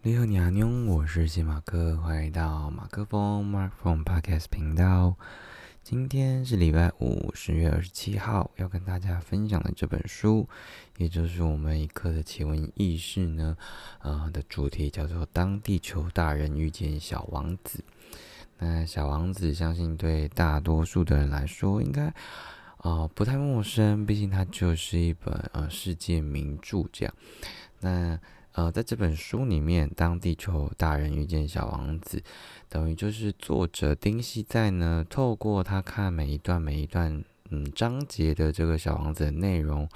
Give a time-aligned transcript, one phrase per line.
[0.00, 5.16] 你好，你好，我是谢马克，欢迎到马克风 Mark from Podcast 频道。
[5.82, 10.48] 今天是礼拜五，十月二十七号，要跟大家分享的这本书，
[10.98, 13.56] 也就是我们一课的奇闻异事呢，
[13.98, 17.82] 呃的主题叫做《当地球大人遇见小王子》。
[18.58, 22.14] 那小王子，相信对大多数的人来说，应该
[22.78, 27.12] 呃不太陌生，毕竟它就是一本呃世界名著这样。
[27.80, 28.18] 那
[28.58, 32.20] 呃，在这本书里面，当地球大人遇见小王子，
[32.68, 39.88] 等于就是作者丁西在呢，透过他看每一段每一段嗯章节的这个小王子的内容，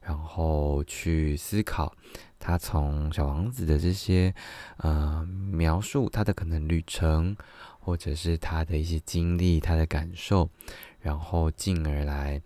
[0.00, 1.94] 然后去思考
[2.40, 4.34] 他从小王子的这些
[4.78, 7.36] 呃描述他的可能旅程，
[7.78, 10.50] 或者是他的一些经历、他的感受，
[10.98, 12.42] 然后进而来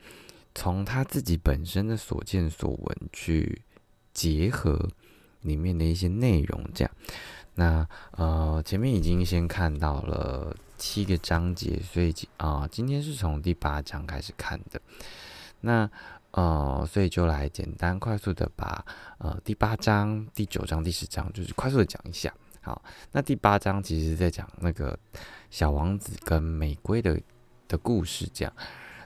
[0.54, 3.62] 从他自己本身的所见所闻去
[4.12, 4.90] 结合。
[5.44, 6.90] 里面的一些内容，这样，
[7.54, 14.80] 那呃，前面已经先看到了七个章节，所以啊，今天是从第八章开始看的。
[15.60, 15.88] 那
[16.32, 18.84] 呃，所以就来简单快速的把
[19.18, 22.34] 呃第八章、第九章、第十章，就是快速的讲一下。
[22.60, 22.82] 好，
[23.12, 24.98] 那第八章其实在讲那个
[25.50, 27.20] 小王子跟玫瑰的
[27.68, 28.52] 的故事，这样。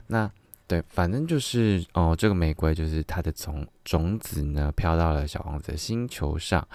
[0.07, 0.29] 那
[0.69, 6.65] 对，反正就是哦，这个玫瑰就是它的种种子呢，飘到了小王子的星球上，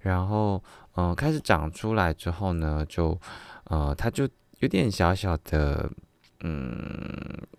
[0.00, 3.20] 然后嗯，开始长出来之后呢，就
[3.64, 4.26] 呃，它就
[4.60, 5.86] 有点小小的，
[6.40, 6.66] 嗯，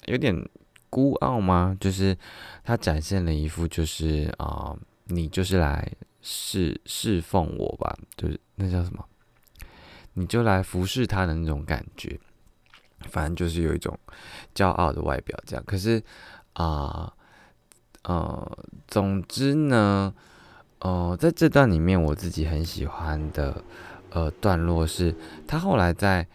[0.08, 0.36] 有点
[0.90, 1.78] 孤傲吗？
[1.80, 2.18] 就是
[2.64, 5.88] 它展现了一副就是啊，你就是来
[6.24, 9.06] 侍侍奉我吧，就是那叫什么？
[10.16, 12.20] 你就来服侍他的那种感觉。
[13.10, 13.98] 反正就是有一种
[14.56, 15.64] 骄傲的外表，这样。
[15.66, 16.02] 可是
[16.54, 17.12] 啊，
[18.04, 20.14] 呃，总之呢，
[20.80, 23.64] 呃，在这段里面，我自己很喜欢的
[24.10, 25.16] 呃段落是，
[25.48, 26.28] 他后来在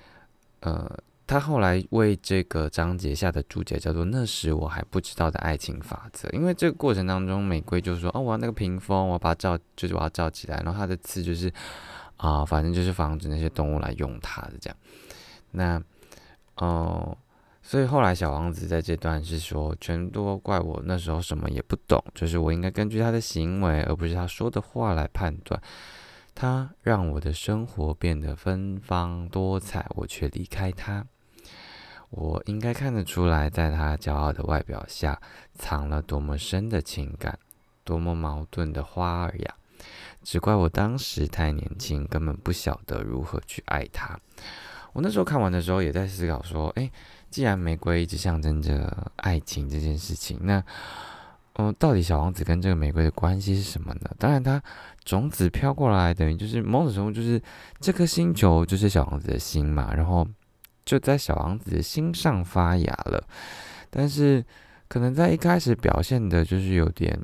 [0.61, 0.91] 呃，
[1.27, 6.29] 他后来为这个章节下的注解叫做“那时我还不知道的爱情法则”。
[6.33, 11.53] 因为这个过程当中，玫瑰就说：“哦，我要那个屏风，我要把它罩，就是我要罩起来。”然后它的刺就是
[12.17, 14.77] 啊，反正就是防止那些动物来用它的这样。
[15.51, 15.81] 那
[16.59, 17.17] 哦，
[17.63, 25.61] 所以后来小王子在这段是说，全都怪我那时候什么也不懂，就是我应该根据他的行为，而不是他说的话来判断。
[26.35, 31.05] 他让我的生活变得芬芳多彩，我却离开他。
[32.11, 35.21] 我应该看得出来，在他骄傲的外表下，
[35.55, 37.39] 藏了多么深的情感，
[37.85, 39.55] 多么矛盾的花儿呀！
[40.23, 44.19] 只怪我当时太年轻，根本不晓得如何去爱他。
[44.93, 46.91] 我那时候看完的时候，也在思考说：，哎，
[47.31, 50.65] 既然玫瑰一直象征着爱情这件事情，那，
[51.55, 54.11] 嗯，到底小王子跟这个玫瑰的关系是什么呢？
[54.19, 54.61] 当然，它
[55.05, 57.41] 种子飘过来，等于就是某种程度就是
[57.81, 60.27] 这颗星球就是小王子的心嘛，然后
[60.85, 63.23] 就在小王子的心上发芽了。
[63.91, 64.45] 但是，
[64.89, 67.17] 可能在一开始表现的就是有点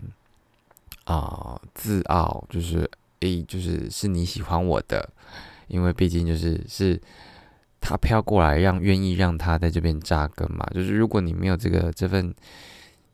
[1.04, 2.88] 啊自傲，就是
[3.20, 5.08] 诶，就是是你喜欢我的，
[5.66, 7.00] 因为毕竟就是是。
[7.86, 10.66] 他飘过来，让愿意让他在这边扎根嘛？
[10.74, 12.34] 就是如果你没有这个这份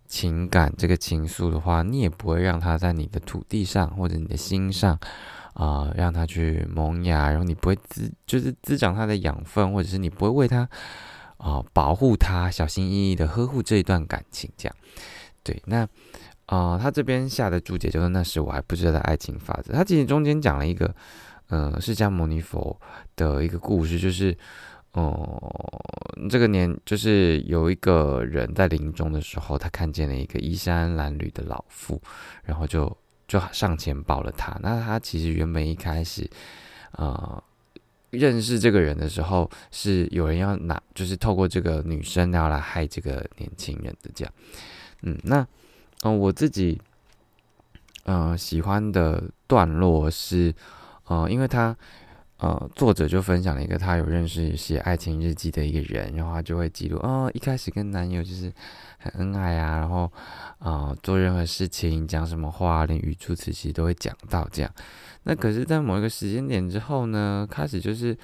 [0.06, 4.96] 情感、这个情愫的话，你也不会让他在你的土地上或者你的心上
[5.54, 10.68] 啊，让他去萌芽，然后你不会滋，就是滋长他的养分，或者是你不会为他
[11.38, 14.76] 啊保护他，小心翼翼的呵护这一段感情，这样
[15.42, 15.60] 对。
[15.66, 15.84] 那
[16.46, 20.94] 啊，他这边下的注解就是那时我还不知道的爱情法则，他其实中间讲了一个。
[21.50, 22.80] 嗯，释迦牟尼佛
[23.16, 24.36] 的一个故事，就是，
[24.92, 25.82] 哦，
[26.30, 32.00] 这个年就是有一个人在临终的时候，他看见了一个衣衫褴褛的老妇，
[32.44, 32.96] 然后就
[33.26, 34.56] 就上前抱了他。
[34.62, 36.30] 那他其实原本一开始，
[36.92, 37.42] 呃，
[38.10, 44.32] 认识这个人的时候，是有人要拿，就是透过这个女生要来害这个年轻人的这样。
[45.02, 45.44] 嗯，那
[46.02, 46.80] 嗯，我自己，
[48.04, 50.54] 嗯，喜欢的段落是。
[51.10, 51.76] 呃，因为他，
[52.38, 58.52] 呃，作者就分享了一个他有认识写爱情日记的一个人，然后他就会记录，哦，一开始跟男友就是
[58.96, 60.10] 很恩爱啊，然后，
[60.60, 64.72] 啊，做任何事情讲什么话，连语助词其实都会讲到这样。
[65.24, 68.16] 那可是，在某一个时间点之后呢，开始就是，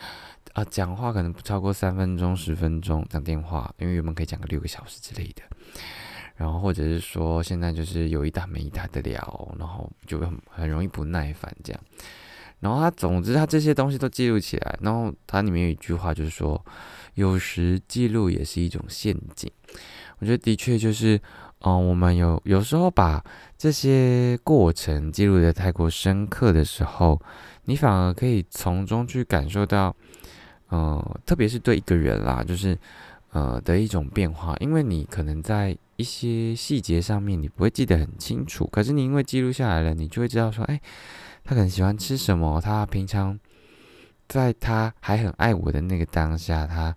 [0.52, 5.42] 啊，讲话可能不超过三分钟、十分钟讲电话，因为原本可以讲个六个小时之类的。
[6.36, 11.82] 然后或者是说，现在就是有一搭没一搭的聊，然后就很很容易不耐烦这样。
[12.60, 14.78] 然后他，总之他这些东西都记录起来。
[14.80, 16.64] 然后它里面有一句话，就是说，
[17.14, 19.50] 有时记录也是一种陷阱。
[20.18, 21.20] 我觉得的确就是，
[21.60, 23.22] 嗯，我们有有时候把
[23.58, 27.20] 这些过程记录的太过深刻的时候，
[27.64, 29.94] 你反而可以从中去感受到，
[30.68, 32.78] 呃，特别是对一个人啦，就是
[33.32, 40.80] 呃的一种变化，因为你可能在一些细节上面你不会记得很清楚，可是你因为记录下来了，你就会知道说，哎，
[41.46, 43.38] 他可能喜欢吃什么，他平常。
[44.28, 46.92] 在他还很爱我的那个当下，他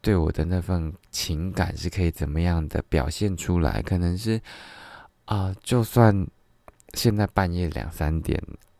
[0.00, 3.80] 对我的那份情感是可以怎么样的表现出来？
[3.82, 4.40] 可能是
[5.26, 6.26] 啊，就算
[6.94, 8.36] 现在半夜两三点，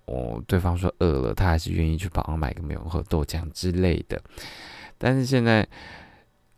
[0.06, 4.20] 哦，对方说饿了，他还是愿意去帮我买个美容和豆浆之类的。
[4.99, 5.64] 但是现在，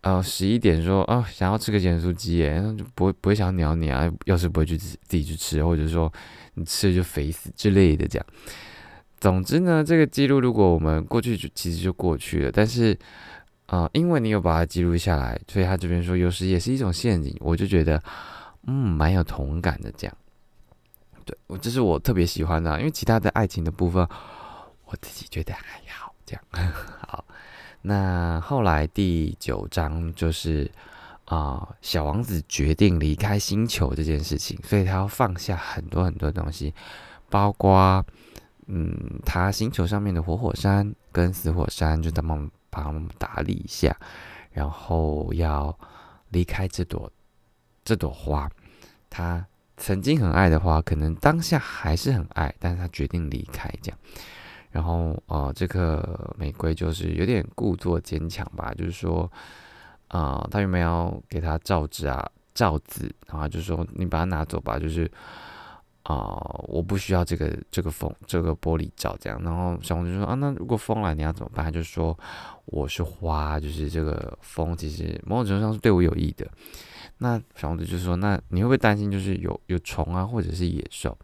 [0.02, 6.12] 呃，十一点说啊，想要吃个减酥鸡，耶，那就不会不会想鸟你啊，要是不会去自自己去吃，或者说
[6.54, 8.26] 你吃了就肥死之类的这样。
[9.18, 12.96] 总之呢，这个记录如果我们过去就其实就过去了，但是，
[13.66, 18.00] 啊，因为你有把它记录下来，所以他这边说有时也是一种陷阱，我就觉得，
[18.68, 20.16] 嗯，蛮有同感的这样。
[21.24, 24.08] 对我这是我特别喜欢的，因为其他的爱情的部分，
[24.84, 26.44] 我自己觉得还好这样。
[27.06, 27.24] 好，
[27.82, 30.70] 那后来第九章就是
[31.25, 36.75] 啊，小王子决定离开星球这件事情，所以他要放下很多很多东西，
[37.28, 38.04] 包括。
[38.70, 43.96] 嗯，他星球上面的活火山跟死火山，就他们帮他们打理一下，
[44.52, 45.75] 然后要
[46.28, 47.10] 离开这朵
[47.82, 48.46] 这朵花。
[49.08, 49.42] 他
[49.78, 53.98] 曾经很爱的花，可能当下还是很爱，但是他决定离开这样。
[54.78, 59.28] 然后，呃，这个玫瑰就是有点故作坚强吧，就是说，
[60.06, 62.30] 啊，他有没有给他罩子啊？
[62.54, 65.10] 罩子，然后就说你把它拿走吧，就是。
[66.04, 71.62] 啊，我不需要这个这个风这个玻璃罩这样，然后小王子就说啊，那如果风来你要怎么办？
[71.62, 72.19] 他就说
[72.64, 76.48] 我是花，就是这个风其实某种程度上是对我有益的。
[77.19, 81.14] 那小王子就说，那你会不会担心就是有有虫啊或者是野兽？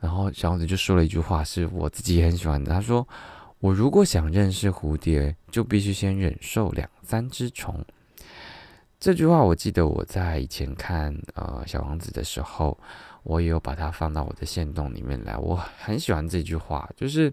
[0.00, 2.72] 然后小王子就说了一句话，是我自己也很喜欢的。
[2.72, 3.06] 他说，
[3.60, 7.84] 我如果想认识蝴蝶，就必须先忍受两三只虫。
[9.00, 12.78] 这句话我记得我在以前看呃小王子的时候。
[13.24, 17.30] 我也有把它放到我的线动里面来，我很喜欢这句话，就是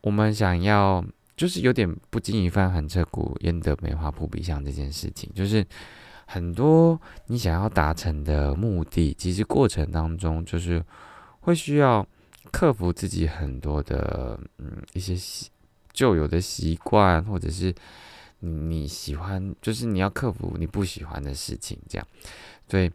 [0.00, 1.04] 我们想要，
[1.36, 5.66] 就是有点不经一番寒彻骨，焉得梅花扑鼻香这件事情，就是
[6.24, 10.82] 很多你想要达成的目的，其实过程当中就是
[11.48, 12.06] 会需要
[12.52, 15.48] 克服自己很多的嗯一些习
[15.94, 17.74] 旧有的习惯，或者是
[18.40, 22.06] 你喜欢，就是你要克服你不喜欢的事情，这样，
[22.68, 22.90] 所以，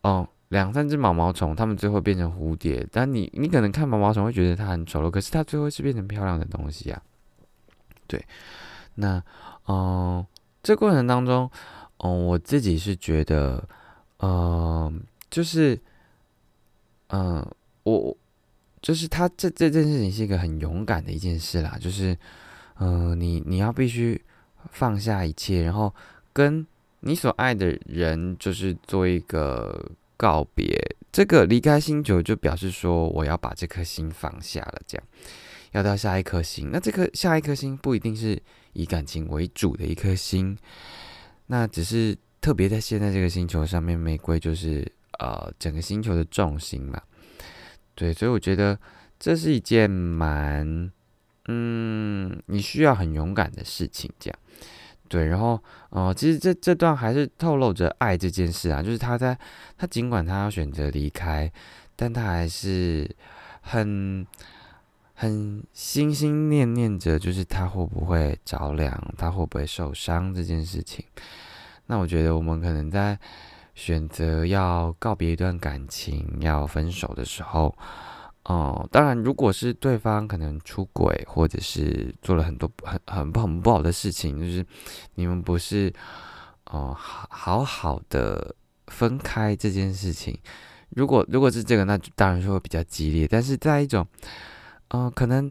[0.00, 0.26] 哦。
[0.48, 7.02] 两三只毛毛虫，它们最后变成蝴蝶，但你你可能看毛毛虫会觉得它很丑陋，可是它最后是变成漂亮的东西啊。
[8.06, 8.24] 对，
[8.94, 9.22] 那
[9.66, 10.26] 嗯，
[10.62, 11.50] 这过程当中，
[11.98, 13.62] 嗯，我自己是觉得，
[14.20, 15.78] 嗯，就是
[17.08, 17.46] 嗯，
[17.88, 18.16] 我
[18.82, 22.16] 就是他这这件事情是一个很勇敢的一件事啦，就是
[22.78, 24.20] 嗯，你你要必须
[24.72, 25.94] 放下一切，然后
[26.32, 26.66] 跟
[27.00, 29.90] 你所爱的人就是做一个。
[30.20, 30.76] 告别
[31.12, 35.06] 这个离开星球，就表示说我要把这颗心放下了，这样
[35.70, 36.70] 要到下一颗星。
[36.72, 38.36] 那这颗下一颗星不一定是
[38.72, 40.58] 以感情为主的一颗星，
[41.46, 44.84] 那只是特别在现在这个星球上面，玫瑰就是
[45.20, 47.00] 呃整个星球的重心嘛。
[47.98, 48.78] 对，所以我觉得
[49.18, 50.88] 这是一件蛮
[51.48, 54.38] 嗯，你需要很勇敢的事情，这样。
[55.08, 59.36] 对，然后，呃，其实这这段还是透露着爱这件事啊，就是他在
[59.76, 61.50] 他尽管他要选择离开，
[61.96, 63.10] 但他还是
[63.62, 64.24] 很
[65.14, 71.04] 很心心念念着，就是他会不会着凉，他会不会受伤这件事情。
[71.86, 73.18] 那我觉得我们可能在
[73.78, 77.72] 选择要告别一段感情、要分手的时候。
[78.42, 84.64] 哦，当然，如果是对方可能出轨，或者是做了很多很很不很不好的事情，就是
[85.16, 85.92] 你们不是
[86.64, 88.54] 哦好好好的
[88.86, 90.36] 分开这件事情，
[90.96, 93.28] 如果如果是这个，那当然是会比较激烈。
[93.28, 94.06] 但是在一种，
[94.88, 95.50] 嗯，可能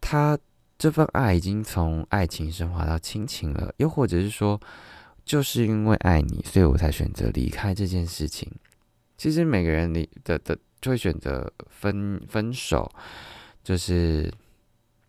[0.00, 0.38] 他
[0.78, 4.60] 这份爱已经从爱情升华到亲情了，又或者是说，
[5.28, 8.50] 就是因为爱你，所以我才选择离开这件事情。
[9.16, 10.58] 其实每个人离的的。
[10.80, 12.88] 就会选择分分手，
[13.64, 14.32] 就是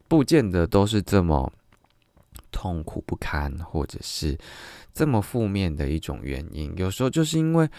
[0.07, 1.53] 不见得都是这么
[2.51, 4.35] 痛苦不堪，或者是
[4.95, 6.75] 这么负面的一种原因。
[6.75, 7.69] 有时候就是因为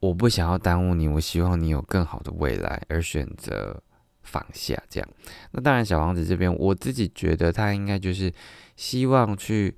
[0.00, 3.82] 我不想要耽误你，我希望你有更好的未来，而选择
[4.22, 5.08] 放下这样。
[5.52, 8.30] 那当然，小王子这边我自己觉得他应该就是
[8.76, 9.74] 希望去，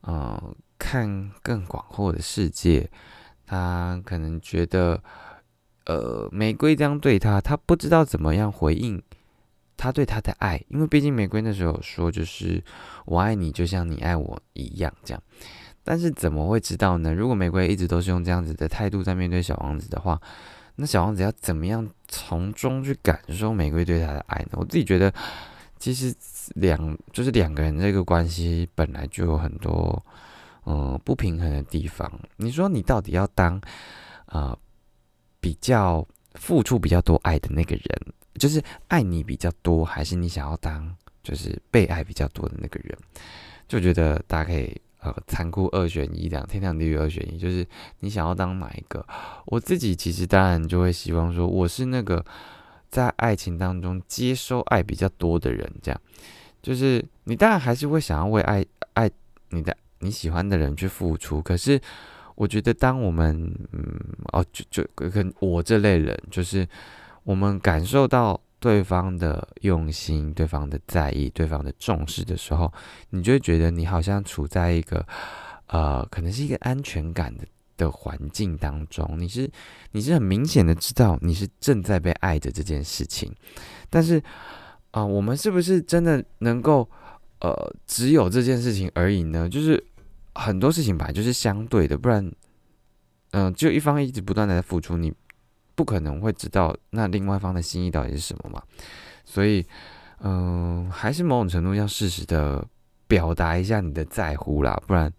[0.00, 2.90] 呃，看更广阔的世界，
[3.46, 5.02] 他可能觉得，
[5.86, 9.02] 呃，玫瑰这样对他，他不知道怎么样回应
[9.76, 12.62] 他对他的爱，因为毕竟玫瑰那时候说就是
[13.04, 15.22] 我爱你，就像你爱我一样这样。
[15.84, 17.14] 但是怎么会知道呢？
[17.14, 20.20] 如果玫瑰一直都是用这样子的态度在面对小王子的话，
[20.74, 24.50] 那小王子要怎么样从中去感受玫瑰对他的爱呢？
[24.54, 25.12] 我自己觉得，
[25.78, 26.12] 其实
[26.56, 30.04] 两就是两个人这个关系本来就有很多
[30.66, 32.10] 嗯不平衡的地方。
[32.36, 33.58] 你说你到底要当
[34.26, 34.54] 啊
[35.40, 42.98] 比较付出比较多爱的那个人，就是爱你比较多，还是你想要当就是被爱比较多的那个人？
[43.66, 44.78] 就觉得大家可以。
[45.00, 47.64] 呃，残酷二选一，这样天堂地狱二选一，就是
[48.00, 49.06] 你想要当哪一个？
[49.44, 52.24] 我自己其实当然就会希望说，我是那个
[52.88, 55.70] 在爱情当中接收爱比较多的人。
[55.80, 56.00] 这样，
[56.60, 59.08] 就是你当然还是会想要为爱爱
[59.50, 61.40] 你的你喜欢的人去付出。
[61.42, 61.80] 可是，
[62.34, 63.34] 我觉得当我们
[63.72, 64.00] 嗯
[64.32, 66.66] 哦，就就跟我这类人，就是
[67.24, 68.40] 我们感受到。
[68.58, 72.72] 对方的用心，对方的在意，对方的重视的时候，
[73.10, 75.06] 你就会觉得你好像处在一个
[75.66, 77.44] 呃，可能是一个安全感的
[77.76, 79.06] 的环境当中。
[79.18, 79.48] 你是
[79.92, 83.30] 你是很明显的知道你是正在被爱的这件事情，
[83.90, 84.20] 但是
[84.90, 86.88] 啊，我们是不是真的能够
[87.40, 89.48] 呃只有这件事情而已呢？
[89.48, 89.82] 就是
[90.34, 92.32] 很多事情吧，就是相对的，不然
[93.32, 95.12] 嗯，只有一方一直不断的在付出，你。
[95.76, 98.62] 不可能会知道那另外方的心意到底是什么嘛？
[99.26, 99.62] 所以，
[100.20, 102.66] 嗯，还是某种程度要适时的
[103.06, 105.12] 表达一下你的在乎啦，不然，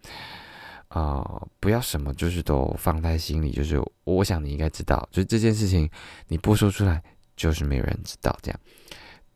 [0.87, 1.23] 啊，
[1.59, 3.51] 不要什么就是都放在心里。
[3.51, 5.87] 就是我想你应该知道，就是这件事情
[6.27, 7.03] 你不说出来，
[7.35, 8.35] 就是没有人知道。
[8.41, 8.59] 这样，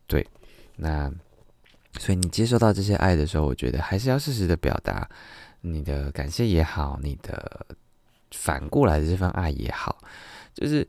[0.08, 0.26] 对，
[0.74, 1.08] 那
[1.98, 5.08] 所以你接受到这些爱的时候，我觉得还是要适时的表达
[5.60, 7.66] 你的感谢也好，你的
[8.32, 9.98] 反过来的这份爱也好，
[10.54, 10.88] 就是。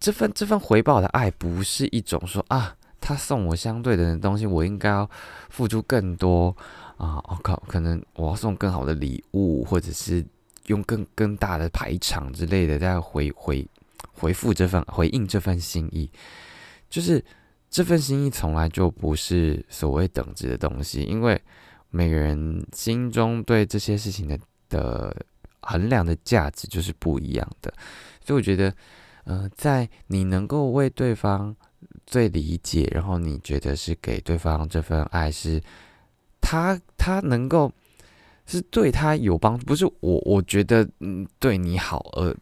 [0.00, 5.08] 这份这份回报的爱，不是一种说啊，他送我相对的东西，我应该要
[5.48, 6.54] 付出更多
[6.98, 7.16] 啊！
[7.28, 10.22] 我靠，可能我要送更好的礼物，或者是
[10.66, 13.66] 用更更大的排场之类的，再回回
[14.12, 16.10] 回复这份回应这份心意。
[16.90, 17.24] 就是
[17.74, 21.42] 这份心意从来就不是所谓等值的东西，因为
[21.90, 24.38] 每个人心中对这些事情的
[24.68, 25.26] 的
[25.58, 27.74] 衡量的价值就是不一样的，
[28.24, 28.72] 所以我觉得。
[29.26, 31.56] 呃，在你能够为对方
[32.04, 35.58] 最理解，然后你觉得是给对方这份爱是，
[36.42, 37.72] 他他能够
[38.44, 42.36] 是对他有帮助，不是我我觉得嗯对你好而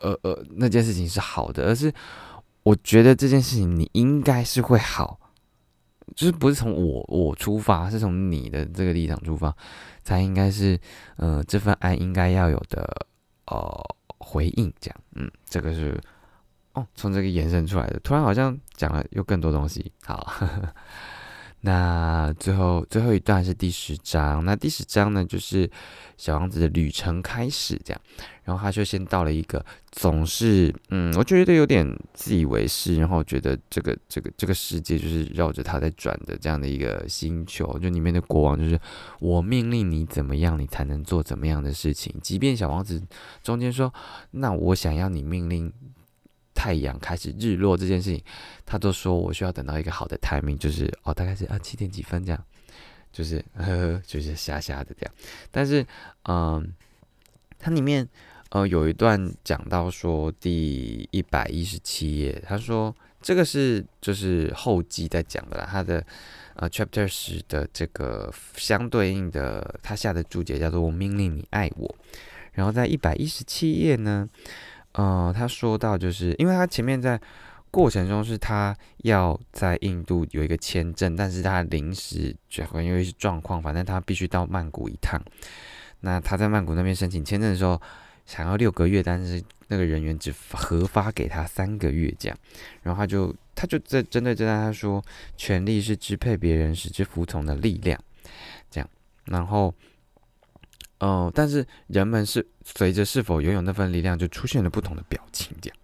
[0.00, 1.94] 呃呃那件事情是好的，而是
[2.64, 5.18] 我觉得这件事情你应该是会好，
[6.16, 9.56] 就是不是从我我出发，是从你的这个立场出发，
[10.02, 10.78] 才应该是
[11.16, 13.06] 呃这份爱应该要有的
[13.46, 13.96] 呃。
[14.26, 16.00] 回应这样，嗯，这个是
[16.72, 18.00] 哦，从这个延伸出来的。
[18.00, 19.92] 突然好像讲了又更多东西。
[20.02, 20.32] 好，
[21.66, 24.44] 那最后最后一段是第十章。
[24.44, 25.70] 那第十章呢，就是
[26.18, 28.00] 小王子的旅程开始这样。
[28.42, 37.78] 然后他就先到了一个总是，嗯，我觉得有点自以为是，然后觉得这个这个这个世界就是绕着他在转的这样的一个星球。
[37.78, 38.78] 就里面的国王就是
[39.18, 42.14] 我命令你怎么样，你才能做怎么样的事情。
[42.20, 43.02] 即便小王子
[43.42, 43.90] 中间说，
[44.32, 45.72] 那我想要你命令
[46.64, 48.22] 太阳开始日落这件事情，
[48.64, 52.44] 他都说我需要等到一个好的 timing，就是哦，大概是啊七点几分这样，
[53.12, 55.14] 就是呵呵，就是瞎瞎的这样。
[55.50, 55.86] 但是，
[56.24, 56.72] 嗯，
[57.58, 58.08] 它里面。
[58.50, 66.06] 呃，有一段讲到说第一百一十七页，他说这个是就是后记在讲的啦，他的
[66.54, 71.92] 呃 chapter 十的这个相对应的他下的注解叫做“我命令你爱我”，
[72.54, 74.28] 然后在一百一十七页呢，
[74.94, 77.20] 呃，他说到就是因为他前面在
[77.70, 85.22] 过程中是他要在印度有一个签证，但是他临时就因为是状况，反正他必须到曼谷一趟，
[86.00, 87.80] 那他在曼谷那边申请签证的时候。
[88.26, 92.38] 想要六个月，但是那个人员只核发给他三个月，这样，
[92.82, 95.04] 然后他就他就在针对这段他说，
[95.36, 98.02] 权力是支配别人使之服从的力量，
[98.70, 98.88] 这样，
[99.26, 99.74] 然后，
[101.00, 105.76] 哦，但是人们是随着是否拥有那份力量，就出现了不同的表情，这样，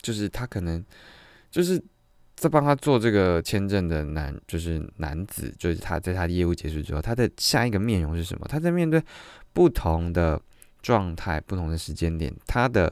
[0.00, 0.84] 就是他可能
[1.50, 1.82] 就是
[2.36, 8.46] 在帮他做这个签证的男，就是男子，就是他在他的业务结束之后，他的下一个面容是什么？
[8.48, 9.02] 他在面对
[9.52, 10.40] 不同的。
[10.80, 12.90] 状态不同的时间点，他的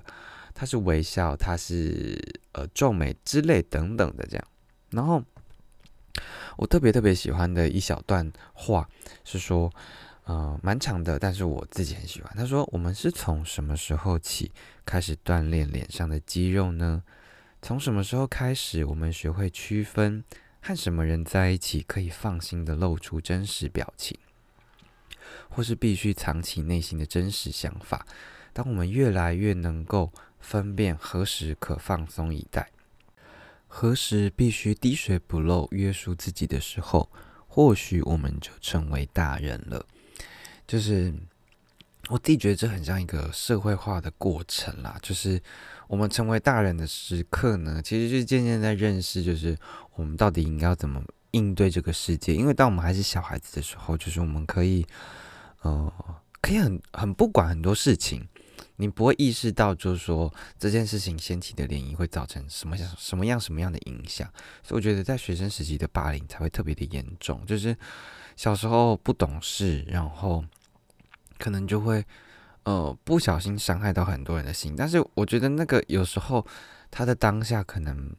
[0.52, 4.44] 他是微笑，他是呃皱眉之类等等的这样。
[4.90, 5.22] 然后
[6.56, 8.86] 我特别特别喜欢的一小段话
[9.24, 9.72] 是说，
[10.26, 12.33] 呃，蛮长的，但是我自己很喜欢。
[12.37, 14.50] 他说：“我们是从什么时候起
[14.85, 17.04] 开始锻炼脸上的肌肉呢？
[17.62, 20.25] 从什么时候开始，我们学会区分
[20.61, 24.18] 和什么人在一起可以放心的露出真实表情，
[25.49, 28.04] 或是必须藏起内心的真实想法？
[28.52, 32.68] 当我们越来越能够分辨何时可放松以待，
[33.68, 37.09] 何时必须滴水不漏约束自己的时候，
[37.47, 39.87] 或许我们就成为大人了。”
[40.66, 41.14] 就是
[42.08, 44.99] 我自己觉得这很像一个社会化的过程啦。
[45.02, 45.40] 就是
[45.88, 49.56] 我们成为大人的时刻呢，其实就是渐渐在认识，就是
[49.94, 52.35] 我们到底应该要怎么应对这个世界。
[52.35, 54.87] 因为当我们还是小孩子的时候，就是我们可以，
[55.62, 55.92] 呃，
[56.40, 58.26] 可以很很不管很多事情，
[58.76, 64.28] 你不会意识到，就是说这件事情掀起的涟漪会造成什么样什么样什么样的影响。
[64.62, 67.76] 所以我觉得在学生时期的霸凌才会特别的严重，就是
[68.37, 70.44] 小时候不懂事，然后。
[71.38, 72.05] 可能就会，
[72.64, 74.75] 呃，不小心伤害到很多人的心。
[74.76, 76.47] 但是我觉得那个有时候
[76.90, 78.14] 他的当下可能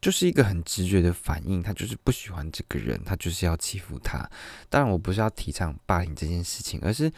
[0.00, 4.28] 就是一个很直觉的反应，他就是不喜欢这个人，他就是要欺负他。
[4.68, 7.10] 当然，我不是要提倡霸凌这件事情，而是，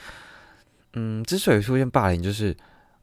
[0.93, 2.57] 嗯，之所以出现霸凌，就是，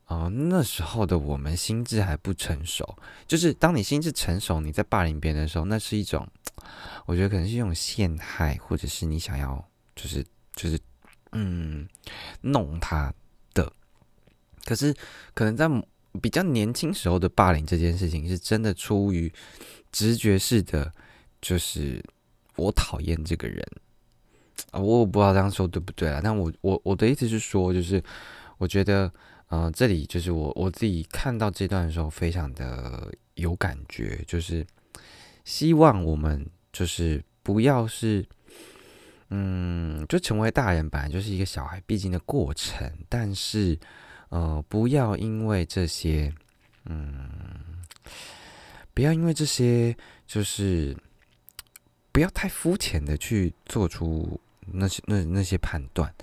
[0.05, 2.97] 呃，那时候的我们心智还不成熟。
[3.27, 6.25] 就是当你心智成熟，你在霸凌别人的时候，那是一种，
[7.05, 10.79] 我觉得可能是一种陷害，或者是你想要，就是就是。
[11.33, 11.87] 嗯，
[12.41, 13.13] 弄他
[13.53, 13.71] 的，
[14.65, 14.93] 可是
[15.33, 15.67] 可能在
[16.21, 19.31] 比较年轻时候的霸凌这件事情，是真的出于
[19.91, 20.91] 直觉式的，
[21.41, 22.03] 就是
[22.55, 23.65] 我讨厌这个人
[24.71, 26.21] 啊，我不知道这样说对不对啊？
[26.23, 28.03] 但我我我的意思是说，就是
[28.57, 29.11] 我觉得，
[29.47, 34.65] 呃，这里就是我我自己看到这段的时候，非常的有感觉，就是
[35.45, 38.25] 希望我们就是不要是。
[39.35, 43.75] 嗯，就成为大人本来就是一个小孩必经的过程，但是，
[44.29, 46.31] 呃，不要因为这些，
[46.85, 47.83] 嗯，
[48.93, 49.97] 不要因为这些，
[50.27, 50.95] 就是
[52.11, 56.13] 不要太肤浅的去做出那些那那些判断。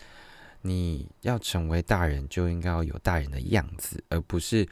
[0.63, 4.65] 你要成为大人，就应该要有大人的样子，而不是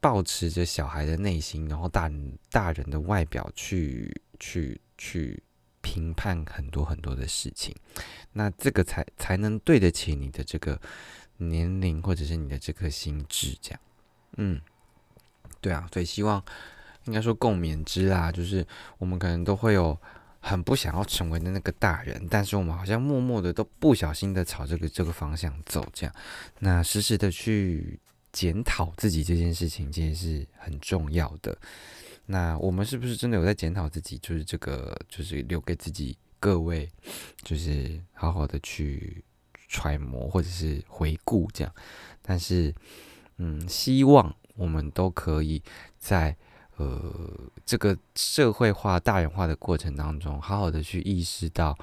[0.00, 2.10] 保持着小孩的内心，然后大
[2.50, 5.42] 大人的外表去去去。
[5.82, 7.74] 评判很多很多的事情，
[8.32, 10.80] 那这个才才能对得起你的这个
[11.36, 13.80] 年龄，或者是你的这颗心智，这样。
[14.36, 14.60] 嗯，
[15.60, 16.42] 对啊，所以希望
[17.04, 18.66] 应该说共勉之啦，就是
[18.96, 19.98] 我们可能都会有
[20.40, 26.14] 很不想要成为的那个大人，但是我们好像默默的都不小心的朝这个这个方向走，这样。
[26.60, 28.00] 那时时的去
[28.32, 31.58] 检讨自己这件事情，其实是很重要的。
[32.26, 34.16] 那我们是不是真的有在检讨自己？
[34.18, 36.88] 就是这个，就是留给自己各位，
[37.42, 39.22] 就是好好的去
[39.68, 41.74] 揣摩或者是回顾这样。
[42.22, 42.72] 但是，
[43.38, 45.60] 嗯，希望我们都可以
[45.98, 46.34] 在
[46.76, 47.12] 呃
[47.66, 51.76] 这个社会化、大人化的过程当中，好好的去意识到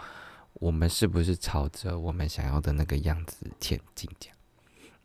[0.53, 4.09] 我们是不是朝着我们想要的那个样子前进。
[4.19, 4.37] 这样，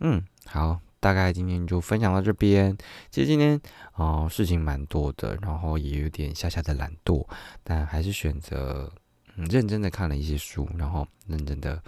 [0.01, 0.81] 嗯，好。
[1.05, 2.75] 大概今天就分享到这边。
[3.11, 3.61] 其实今天
[3.93, 7.29] 哦事情蛮多的，然后也有点小小的懒惰，
[7.63, 8.91] 但还是选择
[9.37, 11.79] 嗯认真的看了一些书，然后认真的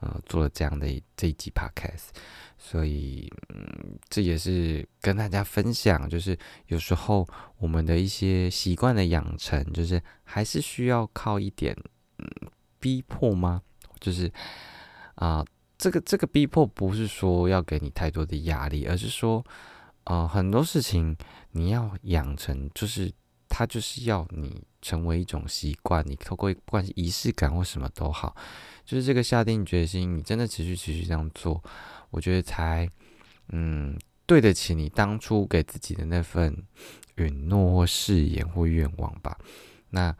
[0.00, 2.16] 呃做了这样的这一集 podcast。
[2.56, 6.34] 所以嗯这也是跟大家分享，就是
[6.68, 11.76] 有时候我们的一些习惯的养成，就是还是需要靠一点
[12.20, 12.26] 嗯
[12.80, 13.60] 逼迫吗？
[14.00, 14.32] 就是
[15.16, 15.44] 啊。
[15.82, 19.44] 这个这个逼迫不是说要给你太多的压力，而是说，
[20.04, 21.16] 呃，很多事情
[21.50, 23.12] 你要养成，就是
[23.48, 26.00] 它就是要你成为一种习惯。
[26.06, 28.32] 你透过不管是仪式感或什么都好，
[28.84, 31.60] 就是这个下定决心，你真的持续持续这样做，
[32.10, 32.88] 我觉得才
[33.48, 36.56] 嗯对得起你当初给自己的那份
[37.16, 39.36] 允诺或誓言或愿望吧。
[39.90, 40.14] 那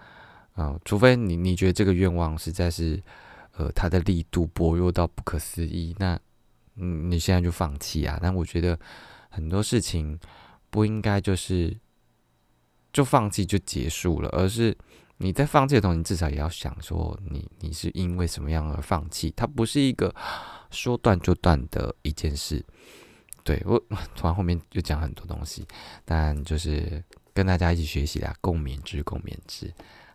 [0.54, 3.00] 呃，除非你你觉得这个愿望实在是。
[3.56, 6.18] 呃，它的力度薄弱到不可思议，那
[6.76, 8.18] 嗯，你现在就放弃啊？
[8.22, 8.78] 但我觉得
[9.28, 10.18] 很多事情
[10.70, 11.76] 不应该就是
[12.92, 14.76] 就放弃就结束了，而是
[15.18, 19.32] 你在放弃的同时，你至少也要想说，你你是因为什么样而放弃？
[19.36, 20.14] 它不是一个
[20.70, 22.64] 说断就断的一件事。
[23.44, 23.78] 对我
[24.14, 25.66] 突然后面又讲很多东西，
[26.04, 27.02] 但就是
[27.34, 29.72] 跟大家一起学习啦，共勉之，共勉之。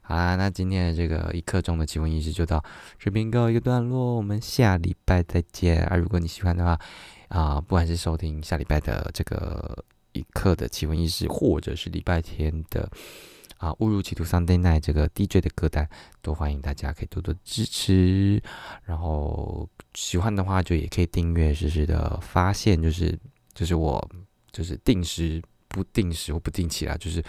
[0.08, 2.64] 好啦，那今天的这个一刻钟的奇闻异事就到
[2.98, 5.98] 这边告一个段落，我们下礼拜再见啊！
[5.98, 6.80] 如果你喜欢的话，
[7.28, 12.90] 啊，不管是收听下礼拜的这个一刻的奇闻异事，或者是礼拜天的
[13.58, 15.90] 啊，误入歧途 Sunday Night 这个 DJ 的歌单，
[16.22, 18.42] 都欢迎大家可以多多支持。
[18.86, 23.20] 然后喜欢的话，就也可以订阅实时的发现，就是
[23.54, 24.10] 就是我
[24.54, 27.24] 就是定时不定时或不定期啦，就是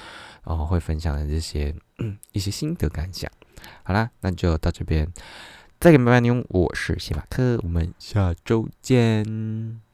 [0.44, 1.74] 哦会分享的这些
[2.32, 3.30] 一些心得感想。
[3.82, 5.12] 好啦，那就到这边，
[5.80, 9.87] 再给拜拜，妞，我是谢马克，我们下周见。